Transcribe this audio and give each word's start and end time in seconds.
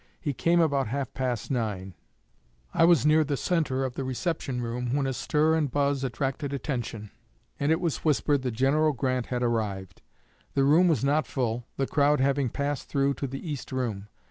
He 0.19 0.33
came 0.33 0.59
about 0.59 0.87
half 0.87 1.13
past 1.13 1.51
nine. 1.51 1.93
I 2.73 2.85
was 2.85 3.05
near 3.05 3.23
the 3.23 3.37
centre 3.37 3.85
of 3.85 3.93
the 3.93 4.03
reception 4.03 4.59
room, 4.59 4.95
when 4.95 5.05
a 5.05 5.13
stir 5.13 5.53
and 5.53 5.69
buzz 5.69 6.03
attracted 6.03 6.53
attention, 6.53 7.11
and 7.59 7.71
it 7.71 7.79
was 7.79 7.97
whispered 7.97 8.41
that 8.41 8.49
General 8.55 8.93
Grant 8.93 9.27
had 9.27 9.43
arrived. 9.43 10.01
The 10.55 10.63
room 10.63 10.87
was 10.87 11.03
not 11.03 11.27
full, 11.27 11.67
the 11.77 11.85
crowd 11.85 12.19
having 12.19 12.49
passed 12.49 12.89
through 12.89 13.13
to 13.13 13.27
the 13.27 13.47
East 13.47 13.71
Room. 13.71 14.07